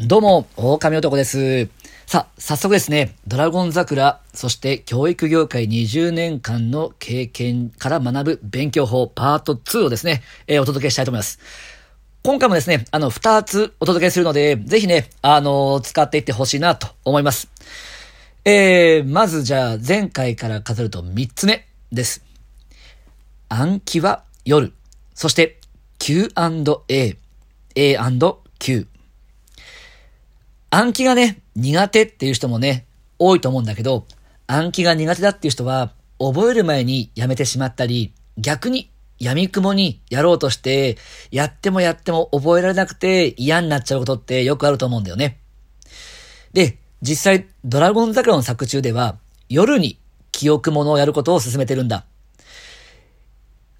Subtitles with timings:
[0.00, 1.68] どうも、狼男です。
[2.06, 11.40] さあ、早速ですね、ドラゴン桜、そして教育業界20年間の経験から学ぶ勉強法パート2をですね、えーお届けしたいと思います。
[12.22, 17.48] 今回もですね、あの、2つお届けするので、ぜひね、あのー使っていってほしいなと思います。
[18.44, 22.24] えー、まずじゃあ、前回から数えると3つ目です。
[23.48, 24.72] 暗記は夜。
[25.16, 25.58] そして
[25.98, 27.16] Q&A。
[27.74, 28.86] A&Q。
[30.70, 32.86] 暗記がね、苦手っていう人もね、
[33.18, 34.06] 多いと思うんだけど、
[34.46, 40.98] 暗記が苦手だっていう人は、覚える前にやめてしまったり、逆に闇雲にやろうとして、
[41.30, 45.38] やってもやっても覚えられなくて嫌になっちゃうことってよくあると思うんだよね。
[46.52, 49.98] で、実際、ドラゴン桜の作中では、夜に
[50.32, 52.04] 記憶物をやることを勧めてるんだ。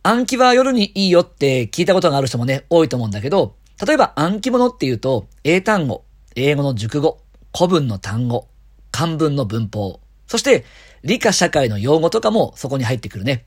[0.03, 6.05] 暗記は夜にいいよって聞いたことがある人もね、多いと思うんだけど、例えば暗記物っていうと、英単語、
[6.39, 7.21] 英語の熟語、
[7.57, 8.49] 古文の単語、
[8.91, 10.65] 漢文の文法、そして
[11.03, 13.45] 理科社会の用語とかもそこに入ってくるね。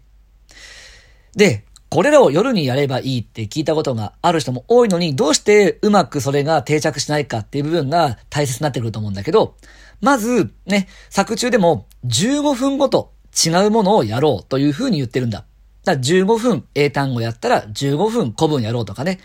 [1.35, 9.55] で、これらを夜にやればいいって聞いたことがある人も多いのに、どうしてうまくそれが定着しないかっていう部分が大切になってくると思うんだけど、
[10.01, 13.13] まず、ね、作中でも15分ごと
[13.45, 15.45] 違うものをやろうというふうに言ってるんだ。
[15.83, 19.19] だから15分英単語やったら15分古文やろうとかね。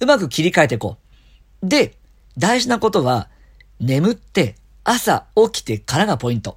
[0.00, 0.96] うまく切り替えていこ
[1.62, 1.68] う。
[1.68, 1.97] で、
[2.38, 3.28] 大事なことは、
[3.80, 6.56] 眠って朝起きてからがポイント。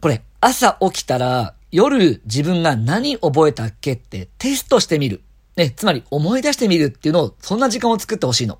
[0.00, 5.22] これ、朝起きたら、夜自分が何覚えたっけってテストしてみる。
[5.56, 8.58] ね、つまり思い出してみるっていうのを、そんな時間を作ってほしいの。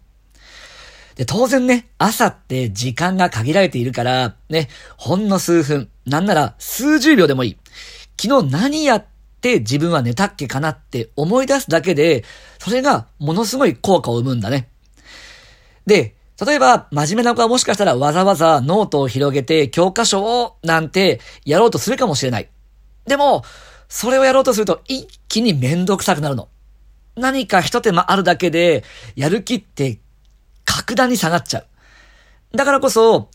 [1.16, 7.56] で、当然ね、朝って時間が限られているから、ね、ほんの数分、なんなら数十秒でもいい。
[8.20, 9.04] 昨日何やっ
[9.40, 12.24] て自分は寝たっけかなって思い出すだけで、
[12.58, 14.68] それがものすごい効果を生むんだね。
[15.88, 22.48] で、例えば、真面目な子はもしかしたらわざわざノートを広げて教科書をなんてやろうとするかもしれない。
[23.06, 23.42] でも、
[23.88, 26.48] それをやろうとすると一気にめんどくさくなるの。
[27.16, 28.84] 何か一手間あるだけで、
[29.16, 29.98] やる気って
[30.66, 31.66] 格段に下がっちゃう。
[32.56, 33.30] だからこそ、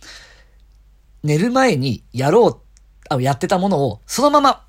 [1.24, 2.62] 寝る前にやろう、
[3.10, 4.64] あやってたものをそのまま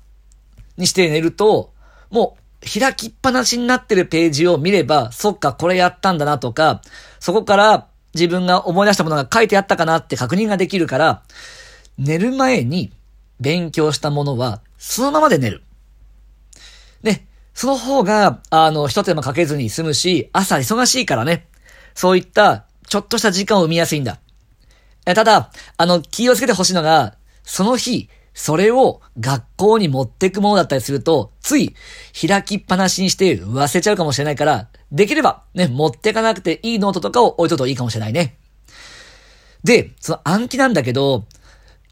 [0.75, 1.71] にして寝ると、
[2.09, 6.81] もう開きっぱなしになってるページを見れば、そっか、これやったんだなとか、
[7.19, 11.23] そこから自分が思い出したものが書いてあったかなって確認ができるから、
[11.97, 12.91] 寝る前に
[13.39, 15.63] 勉強したものは、そのままで寝る。
[17.03, 17.27] ね。
[17.53, 21.47] その方が、あの、一手間かけずに済むし、朝忙しいからね。
[21.93, 24.19] そういった、ちょっとした時間を生みやすいんだ。
[25.05, 31.73] ただ、あの、気をつけてほしいのが、その日、それを学校に持ってくものだったりすると、つい
[32.27, 38.37] 開きっぱなしにして忘れちゃうかもしれないから、できればね、持ってかなくていいノートとかを置いとくといいかもしれないね。
[39.63, 41.23] で、その暗記なんだけど、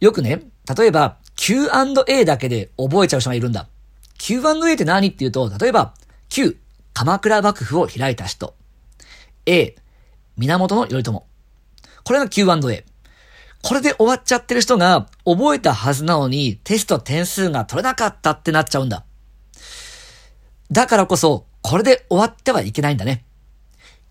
[0.01, 0.43] よくね、
[0.77, 3.69] 例えば Q&A だけで覚えちゃう人がいるんだ。
[4.17, 5.93] Q&A って何っていうと、例えば
[6.27, 6.57] Q、
[6.93, 8.53] 鎌倉幕府を開いた人。
[9.45, 9.75] A、
[10.35, 11.23] 源頼朝。
[12.03, 12.85] これが Q&A。
[13.63, 19.05] これで終わっちゃってる人が覚えたはずなのにテスト点数が取れなかったってなっちゃうんだ。
[20.69, 23.23] だからこそ、これで終わってはいけないんだね。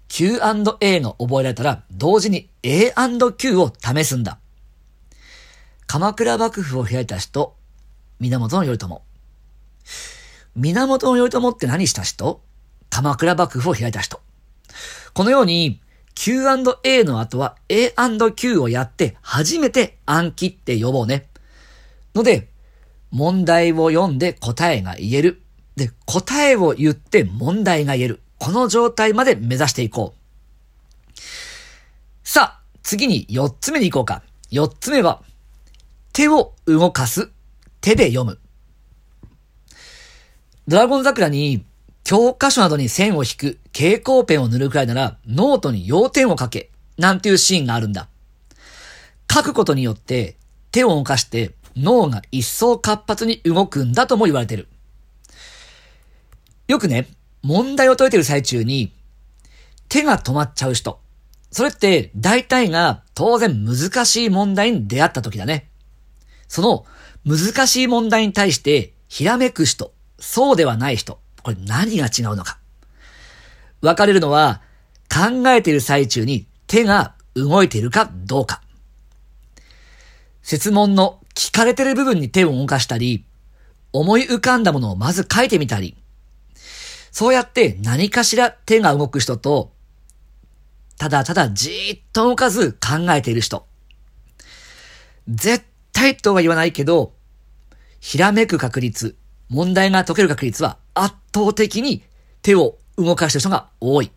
[0.08, 4.38] Q&A が覚えられたら、同時に A&Q を試すんだ。
[5.86, 7.54] 鎌倉幕府を開いた人、
[8.20, 9.02] 源頼朝。
[10.56, 12.40] 源頼朝って何した人？
[12.88, 14.22] 鎌倉幕府を開いた人。
[15.12, 15.81] このように、
[16.14, 21.28] Q&A の後は A&Q をやって初めて暗記って呼ぼうね。
[22.14, 22.48] ので、
[23.10, 25.42] 問題を読んで答えが言える。
[25.76, 28.20] で、答えを言って問題が言える。
[28.38, 31.18] この状態まで目指していこう。
[32.24, 34.22] さあ、次に4つ目に行こうか。
[34.50, 35.22] 4つ目は、
[36.12, 37.30] 手を動かす。
[37.80, 38.38] 手で読む。
[40.68, 41.64] ドラゴン桜に
[42.12, 48.06] 教科書などに線を引く、蛍光ペンを塗るくらいなら、ノートに要点を書け、なんていうシーンがあるんだ。
[49.32, 50.36] 書くことによって、
[50.72, 54.68] 手を動かして、脳が一層活発に動くんだとも言われてる。
[56.68, 57.08] よくね、
[57.40, 58.92] 問題を解いてる最中に、
[59.88, 61.00] 手が止まっちゃう人。
[61.50, 65.70] それって、大体が当然難しい問題に出会った時だね。
[66.46, 66.84] その
[67.24, 71.21] 難しい問題に対して、ひらめく人、そうではない人。
[71.42, 72.58] これ何が違うのか。
[73.80, 74.62] 分かれるのは、
[75.12, 78.62] 考えている最中に手が動いているかどうか。
[80.42, 83.24] 質問の聞かれている部分に手を動かしたり、
[83.92, 85.96] 思い浮かんだものをまず書いてみたり、
[87.10, 89.72] そうやって何かしら手が動く人と、
[90.96, 93.66] ただただじーっと動かず考えている人。
[95.28, 97.12] 絶対とは言わないけど、
[98.00, 99.16] ひらめく確率、
[99.48, 102.02] 問題が解ける確率は圧倒的に
[102.42, 104.10] 手を動かしてる人が多い。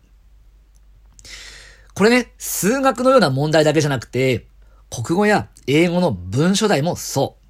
[1.94, 4.46] これね、数学のような問題だけじゃなくて、
[4.90, 7.46] 国語や英語の文書題もそう。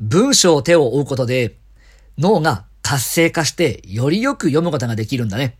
[0.00, 1.58] 文章を手を追うことで、
[2.16, 5.58] 脳が活性化してよりよく読むことができるんだね。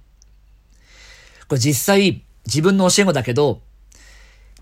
[1.49, 3.61] これ実際、自分の教え子だけど、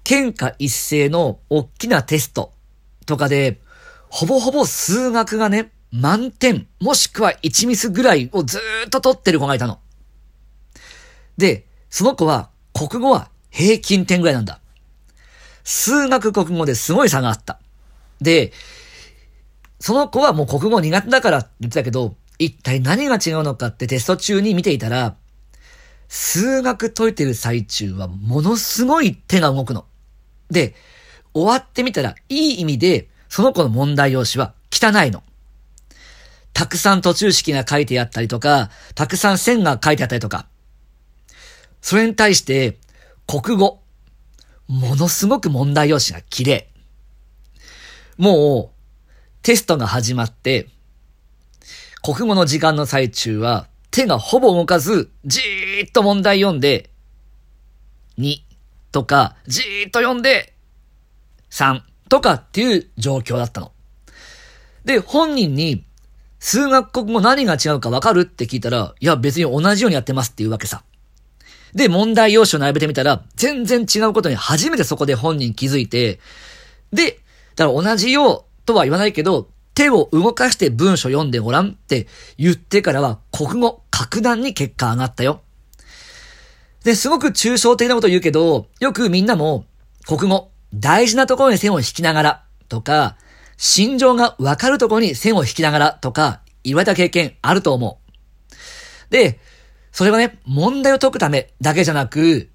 [0.02, 2.52] 県下一斉の大きなテスト
[3.06, 3.60] とかで、
[4.08, 9.78] ほぼほぼ数学がね、満点、もしくは1ミスぐらいをずーっと取ってる子がいたの。
[11.36, 14.60] で、その子は国語は平均点ぐらいなんだ。
[15.64, 17.58] 数学国語ですごい差があった。
[18.20, 18.52] で、
[19.80, 25.16] その子はもう国語苦手だからって言ってたけど、一体何が違うのかってテスト中に見ていたら、
[26.08, 29.86] 数学解いてる最中はものすごい手が動くの。
[30.50, 30.74] で、
[31.34, 35.22] 終わってみたらいい意味で、その子の問題用紙は汚いの。
[36.56, 40.47] たくさん途中式が書いてあったりとか、たくさん線が書いてあったりとか、
[41.82, 42.79] それに対して、
[43.26, 43.82] 国語。
[44.67, 46.70] ものすごく問題用紙が綺麗。
[48.17, 50.70] もう、テストが始まって、
[52.03, 56.88] 国語の時間の最中は、手がほぼ動かず、じーっと問題読んで、
[58.17, 58.38] 2
[58.93, 60.55] とか、じーっと読んで、
[61.50, 63.73] 3とかっていう状況だったの。
[64.87, 65.85] で、本人に、
[66.38, 70.82] 数学国語何が違うかわかるって聞いたら、いや別に同じようにやってますっていうわけさ。
[71.74, 76.20] で、問題用紙を並べてみたら、全然違うことに初めてそこで本人気づいて、
[76.92, 77.20] で、
[77.54, 82.06] だから同じようとは言わないけど、手を動かして文章読んでごらんって
[82.38, 85.42] 言ってからは、国語、格段に結果上がったよ。
[86.82, 89.66] で、すごく抽象的なこと言うけど、よくみんなも、
[90.06, 93.16] 国語、大事なところに線を引きながら、とか、
[93.56, 99.11] 心情がわかるところに線を引きながら、とか、言われた経験あると思う。
[99.11, 99.38] で、
[99.93, 102.50] それはね、問題を解くためだけじゃなく、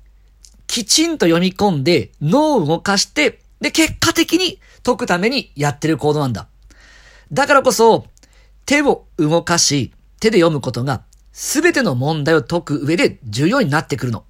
[0.68, 6.48] きちんと読み込んで脳を動かして、で、結果的に解くためにやってる行動なんだ。
[7.31, 8.06] だからこそ、
[8.65, 14.25] 手を動かし、手で読むことが、すべての問題を解く上で重要になってくるの。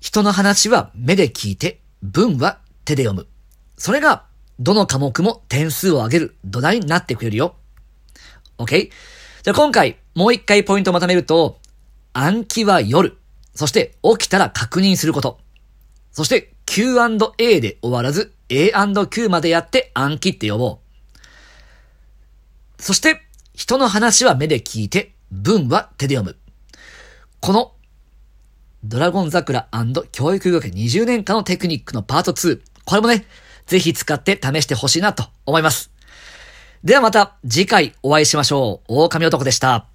[0.00, 3.33] 人の話は目で聞いて、文は手で読む。
[3.76, 4.24] それが、
[4.60, 7.56] どの科目も点数を上げる土台になってくれるよ。
[8.58, 8.90] OK?
[9.42, 11.58] じゃあ今回、もう一回ポイントをまとめると、
[12.12, 13.16] 暗記は夜。
[13.54, 15.38] そして起きたら確認すること。
[16.12, 22.82] そして Q&A で終わらず A&Q までやって暗記って呼ぼう。
[22.82, 23.22] そして、
[23.54, 26.38] 人の話は目で聞いて、文は手で読む。
[27.40, 27.72] この、
[28.84, 29.68] ドラゴン桜
[30.12, 32.60] 教育学20年間のテクニックのパート2。
[32.84, 33.24] これもね、
[33.66, 35.90] ぜひ使って試してほしいなと思います。
[36.82, 38.94] ではまた次回お会いしましょう。
[39.04, 39.93] 狼男でした。